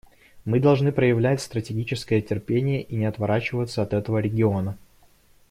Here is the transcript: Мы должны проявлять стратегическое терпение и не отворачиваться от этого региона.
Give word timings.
Мы 0.45 0.59
должны 0.59 0.91
проявлять 0.91 1.41
стратегическое 1.43 2.21
терпение 2.21 2.81
и 2.81 2.95
не 2.95 3.05
отворачиваться 3.05 3.83
от 3.83 3.93
этого 3.93 4.17
региона. 4.17 4.75